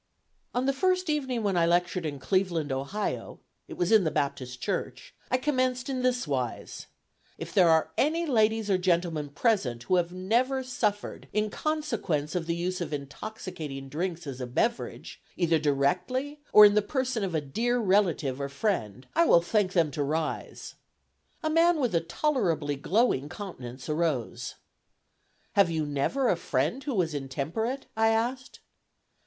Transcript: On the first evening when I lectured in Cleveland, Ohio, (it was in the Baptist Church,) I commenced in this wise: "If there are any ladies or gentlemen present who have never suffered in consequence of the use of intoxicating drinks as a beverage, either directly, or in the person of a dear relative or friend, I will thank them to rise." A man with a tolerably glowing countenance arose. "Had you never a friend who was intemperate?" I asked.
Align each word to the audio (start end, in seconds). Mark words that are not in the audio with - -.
On 0.55 0.65
the 0.65 0.73
first 0.73 1.11
evening 1.11 1.43
when 1.43 1.55
I 1.55 1.67
lectured 1.67 2.07
in 2.07 2.17
Cleveland, 2.17 2.71
Ohio, 2.71 3.39
(it 3.67 3.77
was 3.77 3.91
in 3.91 4.03
the 4.03 4.09
Baptist 4.09 4.59
Church,) 4.59 5.13
I 5.29 5.37
commenced 5.37 5.89
in 5.89 6.01
this 6.01 6.27
wise: 6.27 6.87
"If 7.37 7.53
there 7.53 7.69
are 7.69 7.91
any 7.99 8.25
ladies 8.25 8.67
or 8.71 8.79
gentlemen 8.79 9.29
present 9.29 9.83
who 9.83 9.97
have 9.97 10.11
never 10.11 10.63
suffered 10.63 11.27
in 11.33 11.51
consequence 11.51 12.33
of 12.33 12.47
the 12.47 12.55
use 12.55 12.81
of 12.81 12.93
intoxicating 12.93 13.89
drinks 13.89 14.25
as 14.25 14.41
a 14.41 14.47
beverage, 14.47 15.21
either 15.37 15.59
directly, 15.59 16.39
or 16.51 16.65
in 16.65 16.73
the 16.73 16.81
person 16.81 17.23
of 17.23 17.35
a 17.35 17.39
dear 17.39 17.77
relative 17.77 18.41
or 18.41 18.49
friend, 18.49 19.05
I 19.15 19.25
will 19.25 19.43
thank 19.43 19.73
them 19.73 19.91
to 19.91 20.01
rise." 20.03 20.73
A 21.43 21.49
man 21.51 21.79
with 21.79 21.93
a 21.93 22.01
tolerably 22.01 22.75
glowing 22.75 23.29
countenance 23.29 23.87
arose. 23.87 24.55
"Had 25.51 25.69
you 25.69 25.85
never 25.85 26.27
a 26.27 26.35
friend 26.37 26.83
who 26.85 26.95
was 26.95 27.13
intemperate?" 27.13 27.85
I 27.95 28.07
asked. 28.07 28.61